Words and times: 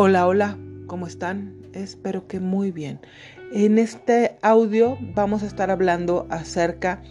Hola, 0.00 0.28
hola, 0.28 0.56
¿cómo 0.86 1.08
están? 1.08 1.56
Espero 1.72 2.28
que 2.28 2.38
muy 2.38 2.70
bien. 2.70 3.00
En 3.52 3.78
este 3.78 4.36
audio 4.42 4.96
vamos 5.12 5.42
a 5.42 5.46
estar 5.46 5.72
hablando 5.72 6.28
acerca 6.30 7.02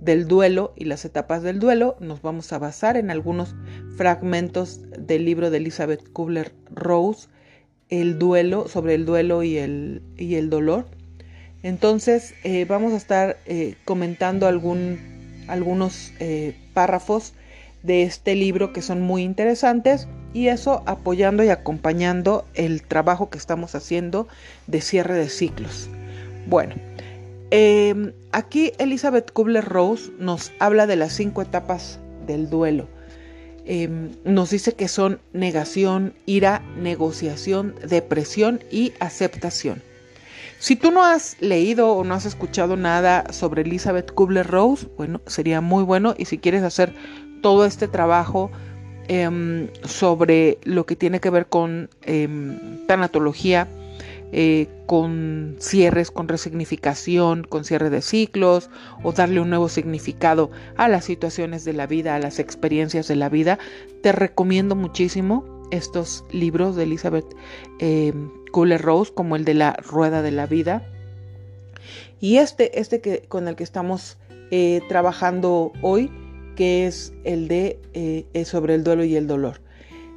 del 0.00 0.28
duelo 0.28 0.72
y 0.76 0.84
las 0.84 1.04
etapas 1.04 1.42
del 1.42 1.58
duelo. 1.58 1.96
Nos 1.98 2.22
vamos 2.22 2.52
a 2.52 2.60
basar 2.60 2.96
en 2.96 3.10
algunos 3.10 3.56
fragmentos 3.96 4.80
del 4.96 5.24
libro 5.24 5.50
de 5.50 5.56
Elizabeth 5.56 6.08
Kubler-Rose, 6.12 7.26
El 7.88 8.16
duelo, 8.16 8.68
sobre 8.68 8.94
el 8.94 9.06
duelo 9.06 9.42
y 9.42 9.58
el, 9.58 10.02
y 10.16 10.36
el 10.36 10.48
dolor. 10.48 10.86
Entonces 11.64 12.32
eh, 12.44 12.64
vamos 12.64 12.92
a 12.92 12.96
estar 12.96 13.38
eh, 13.46 13.74
comentando 13.84 14.46
algunos 14.46 16.12
eh, 16.20 16.54
párrafos 16.74 17.34
de 17.82 18.04
este 18.04 18.36
libro 18.36 18.72
que 18.72 18.82
son 18.82 19.02
muy 19.02 19.24
interesantes 19.24 20.06
y 20.36 20.48
eso 20.48 20.82
apoyando 20.84 21.42
y 21.42 21.48
acompañando 21.48 22.44
el 22.52 22.82
trabajo 22.82 23.30
que 23.30 23.38
estamos 23.38 23.74
haciendo 23.74 24.28
de 24.66 24.82
cierre 24.82 25.14
de 25.14 25.30
ciclos. 25.30 25.88
Bueno, 26.46 26.74
em, 27.50 28.12
aquí 28.32 28.72
Elizabeth 28.76 29.32
Kubler-Rose 29.32 30.12
nos 30.18 30.52
habla 30.58 30.86
de 30.86 30.96
las 30.96 31.14
cinco 31.14 31.40
etapas 31.40 32.00
del 32.26 32.50
duelo. 32.50 32.86
Em, 33.64 34.10
nos 34.24 34.50
dice 34.50 34.74
que 34.74 34.88
son 34.88 35.20
negación, 35.32 36.12
ira, 36.26 36.60
negociación, 36.76 37.74
depresión 37.88 38.60
y 38.70 38.92
aceptación. 39.00 39.82
Si 40.58 40.76
tú 40.76 40.90
no 40.90 41.02
has 41.02 41.40
leído 41.40 41.92
o 41.92 42.04
no 42.04 42.12
has 42.12 42.26
escuchado 42.26 42.76
nada 42.76 43.32
sobre 43.32 43.62
Elizabeth 43.62 44.12
Kubler-Rose, 44.12 44.86
bueno, 44.98 45.22
sería 45.26 45.62
muy 45.62 45.82
bueno 45.82 46.14
y 46.18 46.26
si 46.26 46.36
quieres 46.36 46.62
hacer 46.62 46.94
todo 47.40 47.64
este 47.64 47.88
trabajo 47.88 48.50
em, 49.08 49.68
sobre 49.84 50.58
lo 50.64 50.86
que 50.86 50.96
tiene 50.96 51.20
que 51.20 51.30
ver 51.30 51.46
con 51.46 51.90
em, 52.02 52.86
tanatología, 52.86 53.68
eh, 54.32 54.66
con 54.86 55.56
cierres, 55.60 56.10
con 56.10 56.28
resignificación, 56.28 57.44
con 57.44 57.64
cierre 57.64 57.90
de 57.90 58.02
ciclos 58.02 58.70
o 59.04 59.12
darle 59.12 59.40
un 59.40 59.50
nuevo 59.50 59.68
significado 59.68 60.50
a 60.76 60.88
las 60.88 61.04
situaciones 61.04 61.64
de 61.64 61.72
la 61.72 61.86
vida, 61.86 62.14
a 62.14 62.18
las 62.18 62.38
experiencias 62.38 63.06
de 63.06 63.16
la 63.16 63.28
vida, 63.28 63.58
te 64.02 64.12
recomiendo 64.12 64.74
muchísimo 64.74 65.44
estos 65.70 66.24
libros 66.30 66.76
de 66.76 66.84
Elizabeth 66.84 67.26
eh, 67.78 68.12
Rose, 68.52 69.12
como 69.12 69.36
el 69.36 69.44
de 69.44 69.54
la 69.54 69.74
Rueda 69.74 70.22
de 70.22 70.32
la 70.32 70.46
Vida. 70.46 70.86
Y 72.20 72.38
este, 72.38 72.80
este 72.80 73.00
que, 73.00 73.22
con 73.28 73.46
el 73.48 73.56
que 73.56 73.64
estamos 73.64 74.16
eh, 74.50 74.80
trabajando 74.88 75.72
hoy, 75.82 76.10
que 76.56 76.86
es 76.86 77.12
el 77.22 77.46
de 77.46 77.78
eh, 77.94 78.44
sobre 78.44 78.74
el 78.74 78.82
duelo 78.82 79.04
y 79.04 79.14
el 79.14 79.28
dolor. 79.28 79.60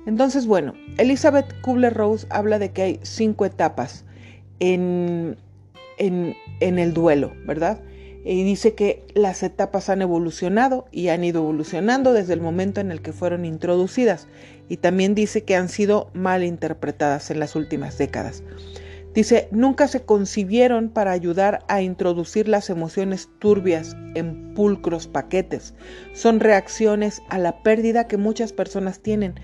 Entonces, 0.08 0.48
bueno, 0.48 0.73
Elizabeth 0.98 1.54
Kubler-Rose 1.62 2.26
habla 2.31 2.58
de 2.58 2.72
que 2.72 2.81
hay 2.81 3.00
cinco 3.04 3.46
etapas 3.46 4.06
en, 4.59 5.38
en, 6.00 6.36
en 6.62 6.80
el 6.80 6.94
duelo, 6.96 7.34
¿verdad? 7.46 7.80
Y 8.26 8.44
dice 8.44 8.73
que 8.73 9.06
las 9.14 9.44
etapas 9.44 9.90
han 9.90 10.02
evolucionado 10.02 10.88
y 10.92 11.09
han 11.09 11.23
ido 11.23 11.42
evolucionando 11.42 12.14
desde 12.14 12.34
el 12.34 12.42
momento 12.42 12.81
en 12.81 12.92
el 12.92 13.02
que 13.02 13.14
fueron 13.14 13.46
introducidas. 13.46 14.28
Y 14.68 14.78
también 14.78 15.16
dice 15.16 15.44
que 15.44 15.56
han 15.56 15.70
sido 15.70 16.09
mal 16.14 16.44
interpretadas 16.44 17.31
en 17.31 17.40
las 17.40 17.56
últimas 17.56 17.98
décadas. 17.98 18.44
Dice, 19.14 19.48
nunca 19.52 19.88
se 19.88 20.04
concibieron 20.04 20.90
para 20.90 21.12
ayudar 21.12 21.66
a 21.68 21.82
introducir 21.82 22.48
las 22.48 22.70
emociones 22.70 23.28
turbias 23.40 23.98
en 24.14 24.54
pulcros 24.54 25.08
paquetes. 25.08 25.74
Son 26.14 26.40
reacciones 26.40 27.22
a 27.30 27.40
la 27.40 27.64
pérdida 27.64 28.08
que 28.08 28.18
muchas 28.18 28.54
personas 28.54 29.00
tienen, 29.00 29.40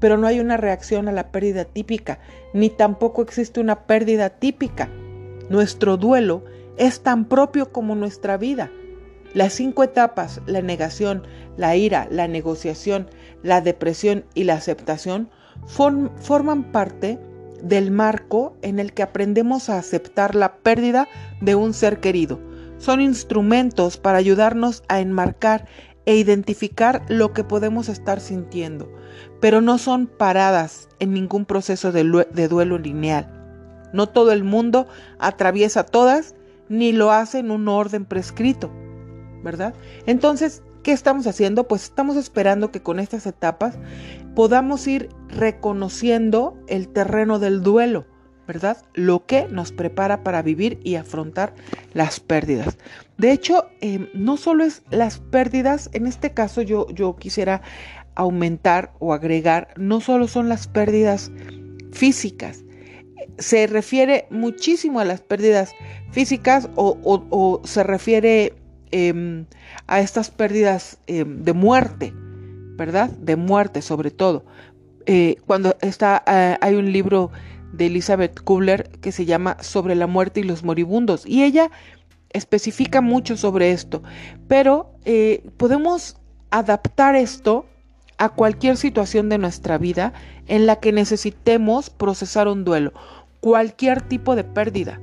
pero 0.00 0.16
no 0.16 0.26
hay 0.26 0.40
una 0.40 0.56
reacción 0.56 1.08
a 1.08 1.12
la 1.12 1.30
pérdida 1.30 1.64
típica, 1.64 2.20
ni 2.54 2.70
tampoco 2.70 3.22
existe 3.22 3.60
una 3.60 3.86
pérdida 3.86 4.30
típica. 4.30 4.88
Nuestro 5.50 5.98
duelo 5.98 6.44
es 6.78 7.02
tan 7.02 7.26
propio 7.26 7.70
como 7.70 7.94
nuestra 7.94 8.38
vida. 8.38 8.70
Las 9.34 9.52
cinco 9.52 9.84
etapas, 9.84 10.40
la 10.46 10.62
negación, 10.62 11.26
la 11.56 11.76
ira, 11.76 12.08
la 12.10 12.28
negociación, 12.28 13.08
la 13.42 13.60
depresión 13.60 14.24
y 14.34 14.44
la 14.44 14.54
aceptación, 14.54 15.30
forman 15.66 16.72
parte 16.72 17.18
del 17.62 17.90
marco 17.90 18.56
en 18.62 18.78
el 18.78 18.92
que 18.92 19.02
aprendemos 19.02 19.68
a 19.68 19.78
aceptar 19.78 20.34
la 20.34 20.56
pérdida 20.56 21.08
de 21.40 21.54
un 21.54 21.74
ser 21.74 22.00
querido. 22.00 22.40
Son 22.78 23.00
instrumentos 23.00 23.96
para 23.96 24.18
ayudarnos 24.18 24.82
a 24.88 25.00
enmarcar 25.00 25.66
e 26.04 26.16
identificar 26.16 27.04
lo 27.08 27.32
que 27.32 27.44
podemos 27.44 27.88
estar 27.88 28.20
sintiendo, 28.20 28.92
pero 29.40 29.60
no 29.60 29.78
son 29.78 30.06
paradas 30.06 30.88
en 30.98 31.12
ningún 31.12 31.44
proceso 31.44 31.92
de, 31.92 32.48
duelo 32.48 32.78
lineal. 32.78 33.28
No 33.92 34.08
todo 34.08 34.32
el 34.32 34.42
mundo 34.42 34.88
atraviesa 35.18 35.84
todas 35.84 36.34
ni 36.68 36.92
lo 36.92 37.12
hace 37.12 37.38
en 37.38 37.50
un 37.50 37.68
orden 37.68 38.04
prescrito, 38.04 38.72
¿verdad? 39.44 39.74
Entonces, 40.06 40.62
¿qué 40.82 40.92
estamos 40.92 41.26
haciendo? 41.26 41.68
Pues 41.68 41.84
estamos 41.84 42.16
esperando 42.16 42.72
que 42.72 42.82
con 42.82 42.98
estas 42.98 43.26
etapas 43.26 43.78
podamos 44.34 44.86
ir 44.86 45.08
reconociendo 45.32 46.56
el 46.68 46.88
terreno 46.88 47.38
del 47.38 47.62
duelo, 47.62 48.06
¿verdad? 48.46 48.76
Lo 48.94 49.26
que 49.26 49.48
nos 49.48 49.72
prepara 49.72 50.22
para 50.22 50.42
vivir 50.42 50.78
y 50.84 50.96
afrontar 50.96 51.54
las 51.94 52.20
pérdidas. 52.20 52.78
De 53.18 53.32
hecho, 53.32 53.66
em, 53.80 54.08
no 54.14 54.36
solo 54.36 54.64
es 54.64 54.82
las 54.90 55.18
pérdidas, 55.18 55.90
en 55.92 56.06
este 56.06 56.32
caso 56.32 56.62
yo, 56.62 56.86
yo 56.90 57.16
quisiera 57.16 57.62
aumentar 58.14 58.92
o 58.98 59.14
agregar, 59.14 59.68
no 59.76 60.00
solo 60.00 60.28
son 60.28 60.48
las 60.48 60.68
pérdidas 60.68 61.32
físicas, 61.92 62.64
se 63.38 63.66
refiere 63.66 64.26
muchísimo 64.30 65.00
a 65.00 65.04
las 65.04 65.20
pérdidas 65.20 65.72
físicas 66.10 66.68
o, 66.76 67.60
se 67.64 67.82
refiere 67.82 68.54
em, 68.90 69.46
a 69.86 70.00
estas 70.00 70.30
pérdidas 70.30 70.98
em, 71.06 71.42
de 71.42 71.52
muerte, 71.52 72.12
¿verdad? 72.76 73.10
De 73.10 73.36
muerte 73.36 73.82
sobre 73.82 74.10
todo. 74.10 74.44
Eh, 75.06 75.36
cuando 75.46 75.76
está, 75.80 76.22
eh, 76.26 76.56
hay 76.60 76.74
un 76.74 76.92
libro 76.92 77.30
de 77.72 77.86
Elizabeth 77.86 78.40
Kubler 78.42 78.90
que 79.00 79.12
se 79.12 79.24
llama 79.24 79.56
Sobre 79.60 79.94
la 79.94 80.06
muerte 80.06 80.40
y 80.40 80.44
los 80.44 80.62
moribundos 80.62 81.26
y 81.26 81.42
ella 81.42 81.70
especifica 82.30 83.00
mucho 83.00 83.36
sobre 83.36 83.72
esto, 83.72 84.02
pero 84.48 84.90
eh, 85.04 85.44
podemos 85.56 86.16
adaptar 86.50 87.16
esto 87.16 87.66
a 88.18 88.28
cualquier 88.28 88.76
situación 88.76 89.28
de 89.28 89.38
nuestra 89.38 89.78
vida 89.78 90.12
en 90.46 90.66
la 90.66 90.76
que 90.76 90.92
necesitemos 90.92 91.90
procesar 91.90 92.48
un 92.48 92.64
duelo, 92.64 92.92
cualquier 93.40 94.02
tipo 94.02 94.36
de 94.36 94.44
pérdida, 94.44 95.00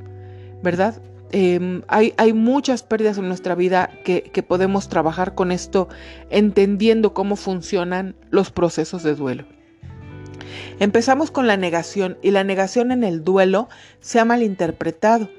¿verdad? 0.63 1.01
Em, 1.31 1.83
hay, 1.87 2.13
hay, 2.17 2.33
muchas 2.33 2.81
pérdidas 2.81 3.19
en 3.19 3.27
nuestra 3.27 3.53
vida 3.53 3.91
que, 4.03 4.23
que 4.23 4.41
podemos 4.41 4.89
trabajar 4.89 5.35
con 5.35 5.51
esto, 5.51 5.87
entendiendo 6.31 7.13
cómo 7.13 7.35
funcionan 7.35 8.15
los 8.31 8.49
procesos 8.49 9.03
de 9.03 9.13
duelo. 9.13 9.45
Empezamos 10.79 11.31
con 11.31 11.47
la 11.47 11.57
negación 11.57 12.17
y 12.21 12.31
la 12.31 12.43
negación 12.43 12.91
en 12.91 13.03
el 13.03 13.23
duelo 13.23 13.69
se 13.99 14.19
ha 14.19 14.25
malinterpretado. 14.25 15.29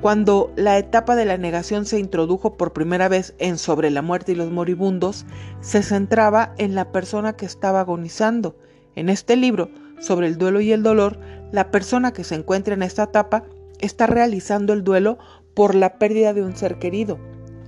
Cuando 0.00 0.52
la 0.56 0.76
etapa 0.76 1.16
de 1.16 1.24
la 1.24 1.38
negación 1.38 1.86
se 1.86 1.98
introdujo 1.98 2.56
por 2.56 2.72
primera 2.74 3.08
vez 3.08 3.34
en 3.38 3.56
Sobre 3.56 3.90
la 3.90 4.02
muerte 4.02 4.32
y 4.32 4.34
los 4.34 4.50
moribundos, 4.50 5.24
se 5.60 5.82
centraba 5.82 6.54
en 6.58 6.74
la 6.74 6.92
persona 6.92 7.34
que 7.34 7.46
estaba 7.46 7.80
agonizando. 7.80 8.56
En 8.96 9.08
este 9.08 9.36
libro, 9.36 9.70
sobre 9.98 10.26
el 10.26 10.36
duelo 10.36 10.60
y 10.60 10.72
el 10.72 10.82
dolor, 10.82 11.18
la 11.52 11.70
persona 11.70 12.12
que 12.12 12.24
se 12.24 12.34
encuentra 12.34 12.74
en 12.74 12.82
esta 12.82 13.04
etapa 13.04 13.44
está 13.80 14.06
realizando 14.06 14.72
el 14.72 14.84
duelo 14.84 15.18
por 15.54 15.74
la 15.74 15.98
pérdida 15.98 16.34
de 16.34 16.42
un 16.42 16.56
ser 16.56 16.78
querido. 16.78 17.18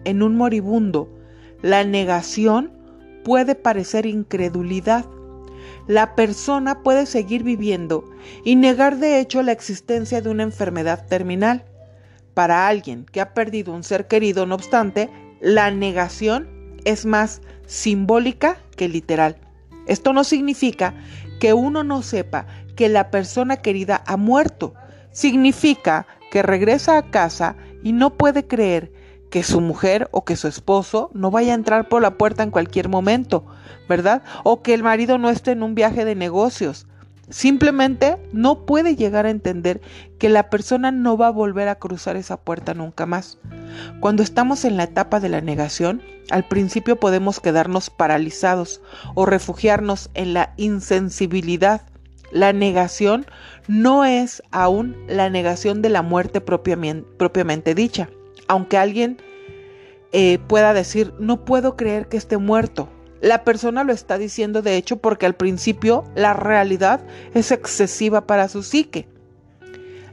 En 0.05 0.23
un 0.23 0.37
moribundo, 0.37 1.09
la 1.63 1.85
negación 1.85 2.73
puede 3.25 3.55
parecer 3.55 4.07
incredulidad. 4.07 5.07
La 5.87 6.15
persona 6.15 6.83
puede 6.83 7.07
seguir 7.07 7.43
viviendo 7.43 8.05
y 8.45 8.57
negar 8.57 8.99
de 8.99 9.21
hecho 9.21 9.43
la 9.43 9.53
existencia 9.53 10.21
de 10.21 10.29
una 10.29 10.43
enfermedad 10.43 11.07
terminal. 11.07 11.65
Para 12.35 12.69
alguien 12.69 13.07
que 13.07 13.21
ha 13.21 13.35
perdido 13.35 13.73
un 13.73 13.83
ser 13.83 14.07
querido, 14.09 14.47
no 14.47 14.55
obstante, 14.55 15.11
la 15.41 15.71
negación 15.71 16.49
es 16.85 17.07
más 17.07 17.41
simbólica 17.67 18.59
que 18.77 18.89
literal. 18.89 19.37
Esto 19.87 20.13
no 20.13 20.25
significa 20.25 20.95
que 21.41 21.53
uno 21.53 21.85
no 21.85 22.03
sepa 22.03 22.47
que 22.75 22.89
la 22.89 23.11
persona 23.11 23.57
querida 23.57 24.03
ha 24.07 24.17
muerto. 24.17 24.75
Significa 25.13 26.07
que 26.31 26.43
regresa 26.43 26.99
a 26.99 27.11
casa 27.11 27.57
y 27.83 27.93
no 27.93 28.17
puede 28.17 28.47
creer 28.47 28.93
que 29.31 29.43
su 29.43 29.61
mujer 29.61 30.09
o 30.13 30.25
que 30.25 30.37
su 30.37 30.49
esposo 30.49 31.11
no 31.13 31.31
vaya 31.31 31.53
a 31.53 31.57
entrar 31.57 31.89
por 31.89 32.03
la 32.03 32.17
puerta 32.17 32.43
en 32.43 32.51
cualquier 32.51 32.89
momento, 32.89 33.47
¿verdad? 33.89 34.23
O 34.45 34.63
que 34.63 34.75
el 34.75 34.83
marido 34.83 35.19
no 35.19 35.31
esté 35.31 35.53
en 35.53 35.63
un 35.63 35.75
viaje 35.75 36.05
de 36.05 36.15
negocios. 36.15 36.87
Simplemente 37.29 38.19
no 38.33 38.67
puede 38.67 38.95
llegar 38.95 39.27
a 39.27 39.31
entender 39.31 39.81
que 40.19 40.29
la 40.29 40.49
persona 40.49 40.93
no 40.93 41.17
va 41.17 41.27
a 41.27 41.33
volver 41.33 41.69
a 41.69 41.75
cruzar 41.75 42.17
esa 42.17 42.37
puerta 42.37 42.73
nunca 42.73 43.05
más. 43.05 43.39
Cuando 43.99 44.23
estamos 44.23 44.65
en 44.65 44.77
la 44.77 44.85
etapa 44.85 45.19
de 45.19 45.29
la 45.29 45.41
negación, 45.41 46.03
al 46.31 46.47
principio 46.47 46.97
podemos 46.97 47.41
quedarnos 47.41 47.91
paralizados 47.91 48.81
o 49.15 49.27
refugiarnos 49.27 50.11
en 50.15 50.35
la 50.35 50.55
insensibilidad 50.57 51.83
La 52.33 52.53
negación 52.53 53.27
no 53.69 54.05
es 54.05 54.43
aún 54.51 54.97
la 55.09 55.31
negación 55.31 55.81
de 55.81 55.91
la 55.91 56.03
muerte 56.03 56.41
propiamente, 56.41 57.75
dicha, 57.75 58.09
aunque 58.49 58.79
alguien 58.79 59.19
eh, 60.13 60.39
pueda 60.47 60.73
decir, 60.73 61.13
no 61.19 61.45
puedo 61.45 61.77
creer 61.77 62.09
que 62.09 62.17
esté 62.17 62.37
muerto. 62.39 62.89
La 63.21 63.45
persona 63.45 63.85
lo 63.85 63.93
está 63.93 64.19
diciendo 64.19 64.63
de 64.63 64.77
hecho 64.77 64.99
porque 64.99 65.27
al 65.27 65.35
principio 65.35 66.05
la 66.15 66.35
realidad 66.35 67.01
es 67.35 67.51
excesiva 67.51 68.27
para 68.27 68.49
su 68.49 68.63
psique. 68.63 69.09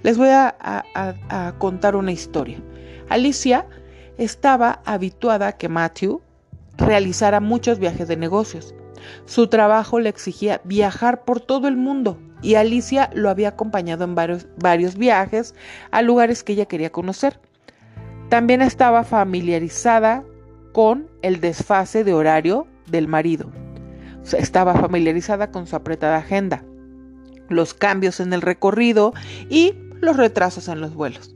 Les 0.04 0.18
voy 0.18 0.30
a 0.30 1.56
contar 1.60 1.96
una 1.96 2.12
historia. 2.12 2.62
Alicia 3.10 3.68
estaba 4.18 4.82
habituada 4.86 5.48
a 5.48 5.58
que 5.58 5.70
Matthew 5.70 6.22
realizara 6.78 7.40
muchos 7.40 7.80
viajes 7.80 8.08
de 8.08 8.18
negocios. 8.18 8.74
Su 9.26 9.48
trabajo 9.48 10.00
le 10.00 10.10
exigía 10.10 10.62
viajar 10.64 11.24
por 11.24 11.40
todo 11.40 11.68
el 11.68 11.78
mundo 11.78 12.18
y 12.42 12.56
Alicia 12.56 13.10
lo 13.14 13.30
había 13.30 13.50
acompañado 13.50 14.04
en 14.04 14.16
varios, 14.16 14.48
varios 14.58 14.98
viajes 14.98 15.56
a 15.92 16.02
lugares 16.02 16.44
que 16.44 16.54
ella 16.54 16.66
quería 16.66 16.92
conocer. 16.92 17.40
También 18.34 18.64
estaba 18.64 19.04
familiarizada 19.04 20.24
con 20.72 21.08
el 21.22 21.40
desfase 21.40 22.04
de 22.04 22.16
horario 22.16 22.66
del 22.88 23.08
marido. 23.08 23.52
estaba 24.36 24.74
familiarizada 24.74 25.52
con 25.52 25.68
su 25.68 25.76
apretada 25.76 26.18
agenda, 26.18 26.66
los 27.50 27.76
cambios 27.76 28.20
en 28.20 28.34
el 28.34 28.42
recorrido 28.42 29.14
y 29.52 29.76
los 30.02 30.18
retrasos 30.18 30.68
en 30.68 30.82
los 30.82 30.96
vuelos. 30.96 31.36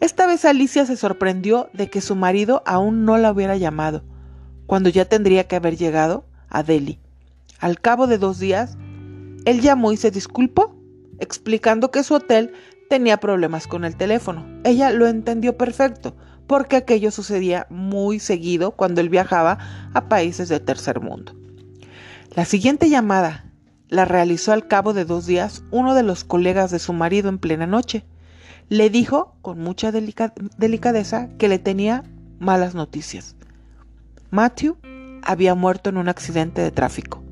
Esta 0.00 0.26
vez 0.26 0.44
Alicia 0.44 0.84
se 0.84 0.98
sorprendió 0.98 1.70
de 1.72 1.88
que 1.88 2.02
su 2.02 2.14
marido 2.14 2.62
aún 2.66 3.06
no 3.06 3.16
la 3.16 3.32
hubiera 3.32 3.56
llamado, 3.56 4.04
cuando 4.66 4.90
ya 4.90 5.06
tendría 5.06 5.44
que 5.48 5.56
haber 5.56 5.78
llegado 5.78 6.26
a 6.50 6.62
Delhi. 6.62 7.00
Al 7.60 7.80
cabo 7.80 8.06
de 8.06 8.18
dos 8.18 8.38
días, 8.38 8.76
él 9.46 9.62
llamó 9.62 9.90
y 9.90 9.96
se 9.96 10.10
disculpó, 10.10 10.76
explicando 11.18 11.90
que 11.90 12.02
su 12.02 12.12
hotel 12.12 12.52
tenía 12.88 13.18
problemas 13.18 13.66
con 13.66 13.84
el 13.84 13.96
teléfono. 13.96 14.46
Ella 14.64 14.90
lo 14.90 15.06
entendió 15.06 15.56
perfecto, 15.56 16.16
porque 16.46 16.76
aquello 16.76 17.10
sucedía 17.10 17.66
muy 17.70 18.18
seguido 18.20 18.72
cuando 18.72 19.00
él 19.00 19.08
viajaba 19.08 19.58
a 19.92 20.08
países 20.08 20.48
del 20.48 20.62
tercer 20.62 21.00
mundo. 21.00 21.34
La 22.34 22.44
siguiente 22.44 22.88
llamada 22.88 23.46
la 23.88 24.04
realizó 24.04 24.52
al 24.52 24.66
cabo 24.66 24.92
de 24.92 25.04
dos 25.04 25.26
días 25.26 25.64
uno 25.70 25.94
de 25.94 26.02
los 26.02 26.24
colegas 26.24 26.70
de 26.70 26.78
su 26.78 26.92
marido 26.92 27.28
en 27.28 27.38
plena 27.38 27.66
noche 27.66 28.04
le 28.68 28.90
dijo 28.90 29.36
con 29.42 29.60
mucha 29.60 29.92
delicadeza 29.92 31.28
que 31.38 31.48
le 31.48 31.58
tenía 31.58 32.02
malas 32.38 32.74
noticias. 32.74 33.36
Matthew 34.30 34.76
había 35.22 35.54
muerto 35.54 35.90
en 35.90 35.98
un 35.98 36.08
accidente 36.08 36.62
de 36.62 36.72
tráfico. 36.72 37.22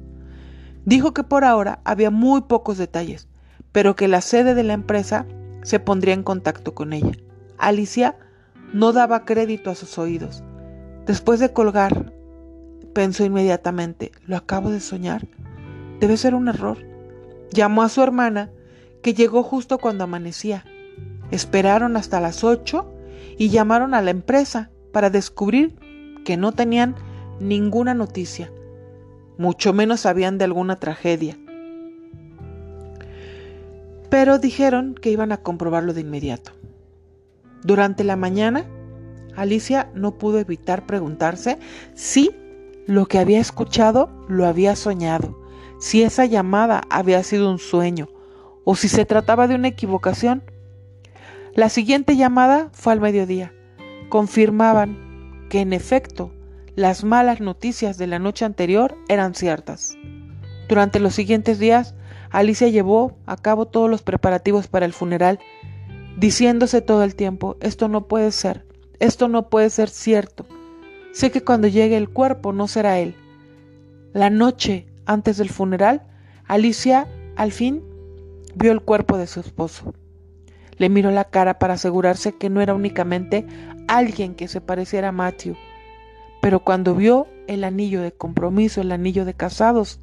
Dijo 0.84 1.12
que 1.12 1.24
por 1.24 1.44
ahora 1.44 1.80
había 1.84 2.10
muy 2.10 2.42
pocos 2.42 2.78
detalles, 2.78 3.26
pero 3.72 3.96
que 3.96 4.06
la 4.06 4.20
sede 4.20 4.54
de 4.54 4.62
la 4.62 4.74
empresa 4.74 5.26
se 5.64 5.80
pondría 5.80 6.14
en 6.14 6.22
contacto 6.22 6.74
con 6.74 6.92
ella. 6.92 7.16
Alicia 7.58 8.16
no 8.72 8.92
daba 8.92 9.24
crédito 9.24 9.70
a 9.70 9.74
sus 9.74 9.98
oídos. 9.98 10.44
Después 11.06 11.40
de 11.40 11.52
colgar, 11.52 12.12
pensó 12.92 13.24
inmediatamente, 13.24 14.12
¿lo 14.26 14.36
acabo 14.36 14.70
de 14.70 14.78
soñar? 14.78 15.26
Debe 15.98 16.16
ser 16.16 16.36
un 16.36 16.46
error. 16.46 16.78
Llamó 17.50 17.82
a 17.82 17.88
su 17.88 18.02
hermana, 18.02 18.50
que 19.02 19.14
llegó 19.14 19.42
justo 19.42 19.78
cuando 19.78 20.04
amanecía. 20.04 20.64
Esperaron 21.30 21.96
hasta 21.96 22.20
las 22.20 22.44
8 22.44 22.88
y 23.36 23.48
llamaron 23.48 23.94
a 23.94 24.02
la 24.02 24.10
empresa 24.10 24.70
para 24.92 25.10
descubrir 25.10 25.74
que 26.24 26.36
no 26.36 26.52
tenían 26.52 26.94
ninguna 27.40 27.94
noticia, 27.94 28.52
mucho 29.38 29.72
menos 29.72 30.00
sabían 30.00 30.38
de 30.38 30.44
alguna 30.44 30.76
tragedia. 30.76 31.36
Pero 34.14 34.38
dijeron 34.38 34.94
que 34.94 35.10
iban 35.10 35.32
a 35.32 35.38
comprobarlo 35.38 35.92
de 35.92 36.02
inmediato. 36.02 36.52
Durante 37.64 38.04
la 38.04 38.14
mañana, 38.14 38.64
Alicia 39.34 39.90
no 39.92 40.18
pudo 40.18 40.38
evitar 40.38 40.86
preguntarse 40.86 41.58
si 41.94 42.30
lo 42.86 43.06
que 43.06 43.18
había 43.18 43.40
escuchado 43.40 44.08
lo 44.28 44.46
había 44.46 44.76
soñado, 44.76 45.36
si 45.80 46.04
esa 46.04 46.26
llamada 46.26 46.82
había 46.90 47.24
sido 47.24 47.50
un 47.50 47.58
sueño 47.58 48.08
o 48.62 48.76
si 48.76 48.86
se 48.86 49.04
trataba 49.04 49.48
de 49.48 49.56
una 49.56 49.66
equivocación 49.66 50.44
la 51.56 51.68
siguiente 51.68 52.16
llamada 52.16 52.70
fue 52.72 52.92
al 52.92 53.00
mediodía. 53.00 53.52
Confirmaban 54.10 55.48
que 55.50 55.60
en 55.60 55.72
efecto 55.72 56.32
las 56.76 57.02
malas 57.02 57.40
noticias 57.40 57.98
de 57.98 58.06
la 58.06 58.20
noche 58.20 58.44
anterior 58.44 58.96
eran 59.08 59.34
ciertas. 59.34 59.98
Durante 60.68 61.00
los 61.00 61.16
siguientes 61.16 61.58
días, 61.58 61.96
Alicia 62.34 62.66
llevó 62.66 63.16
a 63.26 63.36
cabo 63.36 63.66
todos 63.66 63.88
los 63.88 64.02
preparativos 64.02 64.66
para 64.66 64.86
el 64.86 64.92
funeral, 64.92 65.38
diciéndose 66.16 66.82
todo 66.82 67.04
el 67.04 67.14
tiempo, 67.14 67.56
esto 67.60 67.86
no 67.86 68.08
puede 68.08 68.32
ser, 68.32 68.66
esto 68.98 69.28
no 69.28 69.48
puede 69.48 69.70
ser 69.70 69.88
cierto. 69.88 70.44
Sé 71.12 71.30
que 71.30 71.44
cuando 71.44 71.68
llegue 71.68 71.96
el 71.96 72.08
cuerpo 72.08 72.52
no 72.52 72.66
será 72.66 72.98
él. 72.98 73.14
La 74.12 74.30
noche 74.30 74.88
antes 75.06 75.36
del 75.36 75.48
funeral, 75.48 76.02
Alicia 76.48 77.06
al 77.36 77.52
fin 77.52 77.84
vio 78.56 78.72
el 78.72 78.80
cuerpo 78.80 79.16
de 79.16 79.28
su 79.28 79.38
esposo. 79.38 79.94
Le 80.76 80.88
miró 80.88 81.12
la 81.12 81.26
cara 81.26 81.60
para 81.60 81.74
asegurarse 81.74 82.34
que 82.34 82.50
no 82.50 82.60
era 82.60 82.74
únicamente 82.74 83.46
alguien 83.86 84.34
que 84.34 84.48
se 84.48 84.60
pareciera 84.60 85.10
a 85.10 85.12
Matthew. 85.12 85.54
Pero 86.42 86.64
cuando 86.64 86.96
vio 86.96 87.28
el 87.46 87.62
anillo 87.62 88.02
de 88.02 88.10
compromiso, 88.10 88.80
el 88.80 88.90
anillo 88.90 89.24
de 89.24 89.34
casados, 89.34 90.00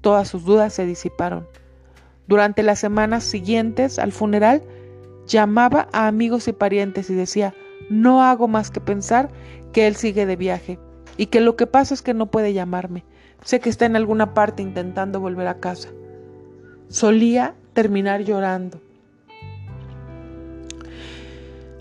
todas 0.00 0.28
sus 0.28 0.44
dudas 0.44 0.72
se 0.72 0.86
disiparon. 0.86 1.46
Durante 2.26 2.62
las 2.62 2.78
semanas 2.78 3.24
siguientes 3.24 3.98
al 3.98 4.12
funeral, 4.12 4.62
llamaba 5.26 5.88
a 5.92 6.06
amigos 6.06 6.48
y 6.48 6.52
parientes 6.52 7.10
y 7.10 7.14
decía, 7.14 7.54
no 7.90 8.22
hago 8.22 8.48
más 8.48 8.70
que 8.70 8.80
pensar 8.80 9.30
que 9.72 9.86
él 9.86 9.96
sigue 9.96 10.26
de 10.26 10.36
viaje 10.36 10.78
y 11.16 11.26
que 11.26 11.40
lo 11.40 11.56
que 11.56 11.66
pasa 11.66 11.94
es 11.94 12.02
que 12.02 12.14
no 12.14 12.26
puede 12.26 12.52
llamarme. 12.52 13.04
Sé 13.44 13.60
que 13.60 13.70
está 13.70 13.86
en 13.86 13.96
alguna 13.96 14.34
parte 14.34 14.62
intentando 14.62 15.20
volver 15.20 15.46
a 15.46 15.60
casa. 15.60 15.88
Solía 16.88 17.54
terminar 17.72 18.22
llorando 18.22 18.80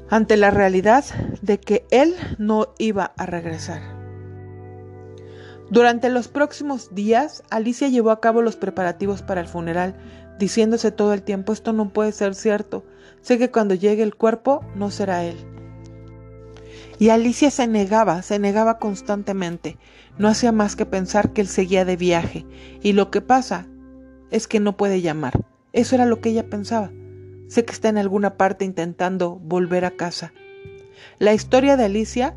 ante 0.09 0.37
la 0.37 0.51
realidad 0.51 1.03
de 1.41 1.59
que 1.59 1.85
él 1.91 2.15
no 2.37 2.67
iba 2.77 3.13
a 3.17 3.25
regresar. 3.25 3.96
Durante 5.69 6.09
los 6.09 6.29
próximos 6.29 6.95
días, 6.95 7.43
Alicia 7.49 7.89
llevó 7.89 8.11
a 8.11 8.21
cabo 8.21 8.41
los 8.41 8.55
preparativos 8.55 9.21
para 9.21 9.41
el 9.41 9.47
funeral, 9.47 9.95
diciéndose 10.39 10.91
todo 10.91 11.13
el 11.13 11.23
tiempo, 11.23 11.51
esto 11.51 11.73
no 11.73 11.91
puede 11.91 12.13
ser 12.13 12.35
cierto, 12.35 12.85
sé 13.21 13.37
que 13.37 13.51
cuando 13.51 13.75
llegue 13.75 14.03
el 14.03 14.15
cuerpo 14.15 14.63
no 14.75 14.91
será 14.91 15.25
él. 15.25 15.35
Y 16.99 17.09
Alicia 17.09 17.51
se 17.51 17.67
negaba, 17.67 18.21
se 18.21 18.39
negaba 18.39 18.79
constantemente, 18.79 19.77
no 20.17 20.29
hacía 20.29 20.51
más 20.51 20.75
que 20.75 20.85
pensar 20.85 21.33
que 21.33 21.41
él 21.41 21.47
seguía 21.47 21.83
de 21.83 21.97
viaje, 21.97 22.45
y 22.81 22.93
lo 22.93 23.11
que 23.11 23.21
pasa 23.21 23.67
es 24.31 24.47
que 24.47 24.59
no 24.59 24.77
puede 24.77 25.01
llamar. 25.01 25.33
Eso 25.73 25.95
era 25.95 26.05
lo 26.05 26.21
que 26.21 26.29
ella 26.29 26.49
pensaba. 26.49 26.91
Sé 27.47 27.65
que 27.65 27.73
está 27.73 27.89
en 27.89 27.97
alguna 27.97 28.35
parte 28.37 28.65
intentando 28.65 29.35
volver 29.35 29.85
a 29.85 29.91
casa. 29.91 30.33
La 31.19 31.33
historia 31.33 31.77
de 31.77 31.85
Alicia 31.85 32.35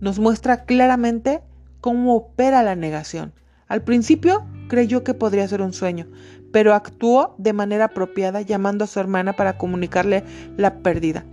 nos 0.00 0.18
muestra 0.18 0.64
claramente 0.64 1.42
cómo 1.80 2.14
opera 2.14 2.62
la 2.62 2.76
negación. 2.76 3.32
Al 3.68 3.82
principio 3.82 4.44
creyó 4.68 5.04
que 5.04 5.14
podría 5.14 5.46
ser 5.46 5.62
un 5.62 5.72
sueño, 5.72 6.06
pero 6.52 6.74
actuó 6.74 7.34
de 7.38 7.52
manera 7.52 7.86
apropiada 7.86 8.40
llamando 8.40 8.84
a 8.84 8.88
su 8.88 8.98
hermana 9.00 9.34
para 9.34 9.58
comunicarle 9.58 10.24
la 10.56 10.82
pérdida. 10.82 11.24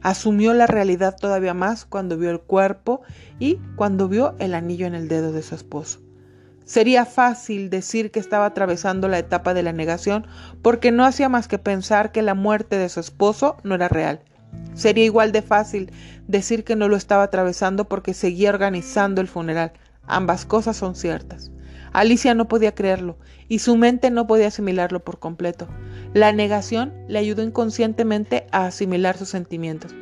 Asumió 0.00 0.52
la 0.52 0.66
realidad 0.66 1.16
todavía 1.18 1.54
más 1.54 1.84
cuando 1.84 2.18
vio 2.18 2.30
el 2.30 2.40
cuerpo 2.40 3.02
y 3.38 3.58
cuando 3.76 4.08
vio 4.08 4.34
el 4.38 4.54
anillo 4.54 4.86
en 4.86 4.94
el 4.94 5.08
dedo 5.08 5.32
de 5.32 5.42
su 5.42 5.54
esposo. 5.54 6.00
Sería 6.64 7.04
fácil 7.04 7.68
decir 7.68 8.10
que 8.10 8.20
estaba 8.20 8.46
atravesando 8.46 9.08
la 9.08 9.18
etapa 9.18 9.52
de 9.52 9.62
la 9.62 9.72
negación 9.72 10.26
porque 10.62 10.92
no 10.92 11.04
hacía 11.04 11.28
más 11.28 11.48
que 11.48 11.58
pensar 11.58 12.12
que 12.12 12.22
la 12.22 12.34
muerte 12.34 12.78
de 12.78 12.88
su 12.88 13.00
esposo 13.00 13.56
no 13.64 13.74
era 13.74 13.88
real. 13.88 14.20
Sería 14.74 15.04
igual 15.04 15.32
de 15.32 15.42
fácil 15.42 15.92
decir 16.26 16.64
que 16.64 16.76
no 16.76 16.88
lo 16.88 16.96
estaba 16.96 17.22
atravesando 17.22 17.88
porque 17.88 18.14
seguía 18.14 18.50
organizando 18.50 19.20
el 19.20 19.28
funeral. 19.28 19.72
Ambas 20.06 20.44
cosas 20.44 20.76
son 20.76 20.94
ciertas. 20.94 21.50
Alicia 21.92 22.34
no 22.34 22.48
podía 22.48 22.74
creerlo 22.74 23.18
y 23.48 23.60
su 23.60 23.76
mente 23.76 24.10
no 24.10 24.26
podía 24.26 24.48
asimilarlo 24.48 25.04
por 25.04 25.18
completo. 25.18 25.68
La 26.12 26.32
negación 26.32 26.92
le 27.08 27.20
ayudó 27.20 27.42
inconscientemente 27.42 28.46
a 28.50 28.66
asimilar 28.66 29.16
sus 29.16 29.28
sentimientos. 29.28 29.94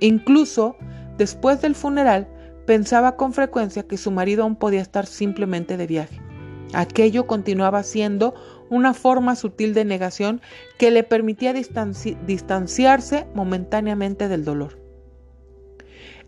Incluso 0.00 0.76
después 1.16 1.60
del 1.62 1.74
funeral, 1.74 2.28
Pensaba 2.66 3.14
con 3.14 3.32
frecuencia 3.32 3.84
que 3.84 3.96
su 3.96 4.10
marido 4.10 4.42
aún 4.42 4.56
podía 4.56 4.80
estar 4.80 5.06
simplemente 5.06 5.76
de 5.76 5.86
viaje. 5.86 6.20
Aquello 6.74 7.28
continuaba 7.28 7.84
siendo 7.84 8.34
una 8.70 8.94
forma 8.94 9.36
sutil 9.36 9.74
de 9.74 9.84
negación 9.84 10.40
que 10.78 10.90
le 10.90 11.02
permitía 11.02 11.52
distanciarse 11.52 13.26
momentáneamente 13.34 14.28
del 14.28 14.44
dolor. 14.44 14.78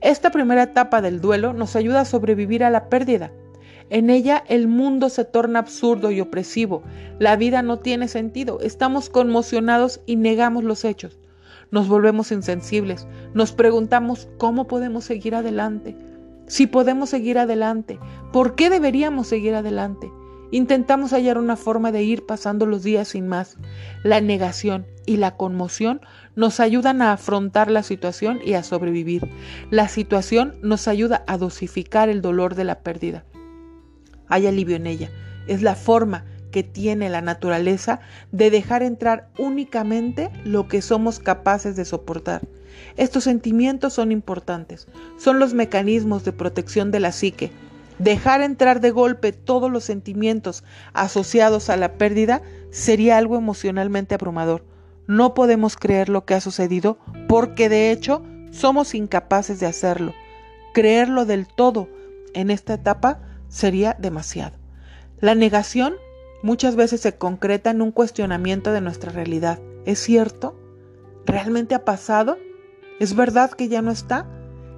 Esta 0.00 0.30
primera 0.30 0.62
etapa 0.62 1.00
del 1.00 1.20
duelo 1.20 1.52
nos 1.52 1.74
ayuda 1.74 2.02
a 2.02 2.04
sobrevivir 2.04 2.62
a 2.62 2.70
la 2.70 2.88
pérdida. 2.88 3.32
En 3.90 4.10
ella 4.10 4.44
el 4.48 4.68
mundo 4.68 5.08
se 5.08 5.24
torna 5.24 5.58
absurdo 5.58 6.10
y 6.10 6.20
opresivo. 6.20 6.82
La 7.18 7.36
vida 7.36 7.62
no 7.62 7.78
tiene 7.78 8.06
sentido. 8.06 8.60
Estamos 8.60 9.10
conmocionados 9.10 10.00
y 10.06 10.16
negamos 10.16 10.62
los 10.62 10.84
hechos. 10.84 11.18
Nos 11.70 11.88
volvemos 11.88 12.30
insensibles. 12.30 13.06
Nos 13.34 13.52
preguntamos 13.52 14.28
cómo 14.38 14.66
podemos 14.66 15.04
seguir 15.04 15.34
adelante. 15.34 15.96
Si 16.46 16.66
podemos 16.66 17.10
seguir 17.10 17.38
adelante, 17.38 17.98
¿por 18.32 18.54
qué 18.54 18.70
deberíamos 18.70 19.26
seguir 19.26 19.54
adelante? 19.54 20.10
Intentamos 20.50 21.12
hallar 21.12 21.36
una 21.36 21.56
forma 21.56 21.92
de 21.92 22.02
ir 22.02 22.24
pasando 22.24 22.64
los 22.64 22.82
días 22.82 23.08
sin 23.08 23.28
más. 23.28 23.56
La 24.02 24.20
negación 24.20 24.86
y 25.04 25.18
la 25.18 25.36
conmoción 25.36 26.00
nos 26.36 26.58
ayudan 26.58 27.02
a 27.02 27.12
afrontar 27.12 27.70
la 27.70 27.82
situación 27.82 28.40
y 28.44 28.54
a 28.54 28.62
sobrevivir. 28.62 29.28
La 29.70 29.88
situación 29.88 30.56
nos 30.62 30.88
ayuda 30.88 31.22
a 31.26 31.36
dosificar 31.36 32.08
el 32.08 32.22
dolor 32.22 32.54
de 32.54 32.64
la 32.64 32.80
pérdida. 32.80 33.24
Hay 34.26 34.46
alivio 34.46 34.76
en 34.76 34.86
ella. 34.86 35.10
Es 35.46 35.62
la 35.62 35.74
forma 35.74 36.24
que 36.50 36.62
tiene 36.62 37.10
la 37.10 37.20
naturaleza 37.20 38.00
de 38.32 38.50
dejar 38.50 38.82
entrar 38.82 39.28
únicamente 39.38 40.30
lo 40.44 40.66
que 40.66 40.80
somos 40.80 41.18
capaces 41.18 41.76
de 41.76 41.84
soportar. 41.84 42.48
Estos 42.96 43.24
sentimientos 43.24 43.92
son 43.92 44.12
importantes. 44.12 44.88
Son 45.18 45.38
los 45.38 45.52
mecanismos 45.52 46.24
de 46.24 46.32
protección 46.32 46.90
de 46.90 47.00
la 47.00 47.12
psique 47.12 47.50
Dejar 47.98 48.42
entrar 48.42 48.80
de 48.80 48.90
golpe 48.90 49.32
todos 49.32 49.70
los 49.70 49.84
sentimientos 49.84 50.62
asociados 50.92 51.68
a 51.68 51.76
la 51.76 51.94
pérdida 51.94 52.42
sería 52.70 53.18
algo 53.18 53.36
emocionalmente 53.36 54.14
abrumador. 54.14 54.64
No 55.06 55.34
podemos 55.34 55.76
creer 55.76 56.08
lo 56.08 56.24
que 56.24 56.34
ha 56.34 56.40
sucedido 56.40 56.98
porque 57.28 57.68
de 57.68 57.90
hecho 57.90 58.22
somos 58.50 58.94
incapaces 58.94 59.58
de 59.58 59.66
hacerlo. 59.66 60.14
Creerlo 60.74 61.24
del 61.24 61.46
todo 61.48 61.88
en 62.34 62.50
esta 62.50 62.74
etapa 62.74 63.20
sería 63.48 63.96
demasiado. 63.98 64.56
La 65.20 65.34
negación 65.34 65.94
muchas 66.42 66.76
veces 66.76 67.00
se 67.00 67.16
concreta 67.16 67.70
en 67.70 67.82
un 67.82 67.90
cuestionamiento 67.90 68.70
de 68.70 68.80
nuestra 68.80 69.10
realidad. 69.10 69.58
¿Es 69.86 69.98
cierto? 69.98 70.56
¿Realmente 71.26 71.74
ha 71.74 71.84
pasado? 71.84 72.38
¿Es 73.00 73.16
verdad 73.16 73.50
que 73.50 73.68
ya 73.68 73.82
no 73.82 73.90
está? 73.90 74.26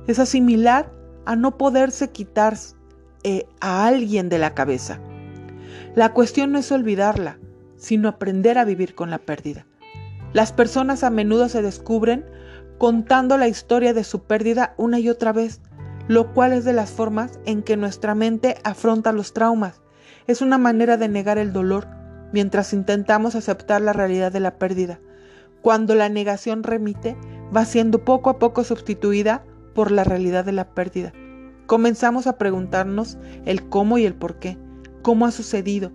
Es 0.07 0.19
asimilar 0.19 0.91
a 1.27 1.37
no 1.37 1.59
poderse 1.59 2.11
quitar 2.11 2.57
eh, 3.23 3.47
a 3.61 3.87
alguien 3.87 4.29
de 4.29 4.39
la 4.39 4.55
cabeza. 4.55 5.00
La 5.95 6.12
cuestión 6.12 6.53
no 6.53 6.59
es 6.59 6.71
olvidarla, 6.73 7.39
sino 7.77 8.09
aprender 8.09 8.59
a 8.59 8.65
vivir 8.65 8.95
con 8.95 9.11
la 9.11 9.19
pérdida. 9.19 9.67
Las 10.33 10.53
personas 10.53 11.03
a 11.03 11.11
menudo 11.11 11.49
se 11.49 11.62
descubren 11.62 12.25
contando 12.79 13.37
la 13.37 13.49
historia 13.49 13.93
de 13.93 14.05
su 14.05 14.23
pérdida 14.23 14.75
una 14.77 14.99
y 14.99 15.09
otra 15.09 15.33
vez, 15.33 15.61
lo 16.09 16.33
cual 16.33 16.53
es 16.53 16.65
de 16.65 16.73
las 16.73 16.91
formas 16.91 17.41
en 17.45 17.62
que 17.62 17.77
nuestra 17.77 18.15
mente 18.15 18.57
afronta 18.65 19.12
los 19.12 19.33
traumas. 19.33 19.83
Es 20.27 20.41
una 20.41 20.59
manera 20.59 20.97
de 20.97 21.09
negar 21.09 21.39
el 21.39 21.53
dolor 21.53 21.89
mientras 22.33 22.73
intentamos 22.73 23.35
aceptar 23.35 23.81
la 23.81 23.93
realidad 23.93 24.33
de 24.33 24.41
la 24.41 24.59
pérdida. 24.59 25.00
Cuando 25.62 25.95
la 25.95 26.09
negación 26.09 26.62
remite, 26.62 27.17
va 27.55 27.65
siendo 27.65 28.05
poco 28.05 28.31
a 28.31 28.39
poco 28.39 28.65
sustituida 28.65 29.45
por 29.75 29.91
la 29.91 30.05
realidad 30.05 30.45
de 30.45 30.53
la 30.53 30.71
pérdida. 30.71 31.12
Comenzamos 31.71 32.27
a 32.27 32.37
preguntarnos 32.37 33.17
el 33.47 33.69
cómo 33.69 33.97
y 33.97 34.05
el 34.05 34.15
por 34.15 34.41
qué, 34.41 34.59
cómo 35.03 35.25
ha 35.25 35.31
sucedido. 35.31 35.93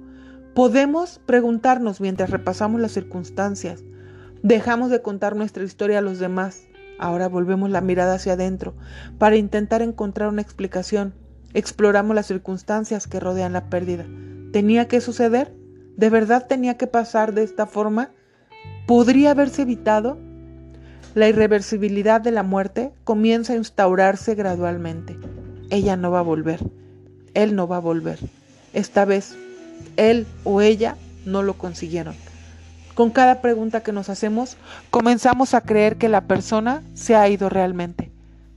Podemos 0.53 1.19
preguntarnos 1.25 1.99
mientras 1.99 2.29
repasamos 2.29 2.79
las 2.79 2.93
circunstancias. 2.93 3.83
Dejamos 4.41 4.89
de 4.89 5.01
contar 5.01 5.35
nuestra 5.35 5.65
historia 5.65 5.99
a 5.99 6.01
los 6.01 6.17
demás. 6.17 6.65
Ahora 6.97 7.27
volvemos 7.27 7.69
la 7.69 7.81
mirada 7.81 8.13
hacia 8.13 8.33
adentro 8.33 8.73
para 9.17 9.35
intentar 9.35 9.81
encontrar 9.81 10.29
una 10.29 10.41
explicación. 10.41 11.13
Exploramos 11.53 12.15
las 12.15 12.27
circunstancias 12.27 13.05
que 13.05 13.19
rodean 13.19 13.51
la 13.51 13.69
pérdida. 13.69 14.05
¿Tenía 14.53 14.87
que 14.87 15.01
suceder? 15.01 15.53
¿De 15.97 16.09
verdad 16.09 16.47
tenía 16.47 16.77
que 16.77 16.87
pasar 16.87 17.33
de 17.33 17.43
esta 17.43 17.65
forma? 17.65 18.11
¿Podría 18.87 19.31
haberse 19.31 19.63
evitado? 19.63 20.17
La 21.15 21.27
irreversibilidad 21.27 22.21
de 22.21 22.31
la 22.31 22.43
muerte 22.43 22.93
comienza 23.03 23.51
a 23.51 23.57
instaurarse 23.57 24.35
gradualmente 24.35 25.19
ella 25.69 25.95
no 25.95 26.11
va 26.11 26.19
a 26.19 26.23
volver, 26.23 26.59
él 27.33 27.55
no 27.55 27.67
va 27.67 27.77
a 27.77 27.81
volver. 27.81 28.19
Esta 28.73 29.05
vez, 29.05 29.35
él 29.97 30.27
o 30.43 30.61
ella 30.61 30.97
no 31.25 31.43
lo 31.43 31.53
consiguieron. 31.55 32.15
Con 32.93 33.09
cada 33.09 33.41
pregunta 33.41 33.83
que 33.83 33.91
nos 33.91 34.09
hacemos, 34.09 34.57
comenzamos 34.89 35.53
a 35.53 35.61
creer 35.61 35.97
que 35.97 36.09
la 36.09 36.21
persona 36.21 36.81
se 36.93 37.15
ha 37.15 37.27
ido 37.27 37.49
realmente. 37.49 38.11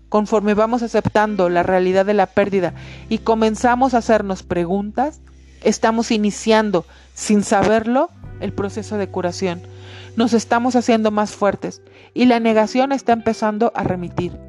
Conforme 0.09 0.55
vamos 0.55 0.83
aceptando 0.83 1.49
la 1.49 1.63
realidad 1.63 2.07
de 2.07 2.15
la 2.15 2.27
pérdida 2.27 2.73
y 3.09 3.19
comenzamos 3.19 3.95
a 3.95 3.99
hacernos 3.99 4.43
preguntas, 4.43 5.21
estamos 5.63 6.11
iniciando, 6.11 6.87
sin 7.15 7.43
saberlo, 7.43 8.11
el 8.41 8.53
proceso 8.53 8.97
de 8.97 9.09
curación. 9.09 9.61
Nos 10.17 10.33
estamos 10.33 10.77
haciendo 10.77 11.11
más 11.11 11.33
fuertes 11.33 11.83
y 12.15 12.27
la 12.27 12.41
negación 12.41 12.93
está 12.93 13.13
empezando 13.13 13.73
a 13.75 13.83
remitir 13.83 14.48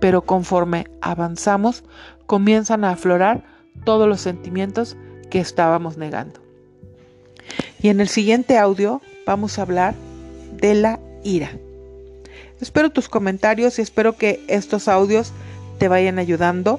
pero 0.00 0.22
conforme 0.22 0.86
avanzamos 1.00 1.84
comienzan 2.26 2.84
a 2.84 2.92
aflorar 2.92 3.44
todos 3.84 4.08
los 4.08 4.20
sentimientos 4.20 4.96
que 5.30 5.40
estábamos 5.40 5.96
negando. 5.96 6.40
Y 7.80 7.88
en 7.88 8.00
el 8.00 8.08
siguiente 8.08 8.58
audio 8.58 9.00
vamos 9.26 9.58
a 9.58 9.62
hablar 9.62 9.94
de 10.56 10.74
la 10.74 11.00
ira. 11.22 11.50
Espero 12.60 12.90
tus 12.90 13.08
comentarios 13.08 13.78
y 13.78 13.82
espero 13.82 14.16
que 14.16 14.44
estos 14.48 14.88
audios 14.88 15.32
te 15.78 15.88
vayan 15.88 16.18
ayudando 16.18 16.78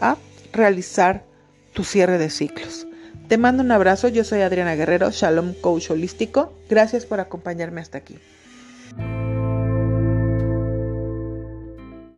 a 0.00 0.16
realizar 0.52 1.24
tu 1.72 1.82
cierre 1.82 2.18
de 2.18 2.30
ciclos. 2.30 2.86
Te 3.28 3.38
mando 3.38 3.62
un 3.62 3.72
abrazo, 3.72 4.08
yo 4.08 4.22
soy 4.22 4.42
Adriana 4.42 4.74
Guerrero, 4.74 5.10
Shalom 5.10 5.54
Coach 5.54 5.90
Holístico. 5.90 6.52
Gracias 6.68 7.06
por 7.06 7.20
acompañarme 7.20 7.80
hasta 7.80 7.98
aquí. 7.98 8.18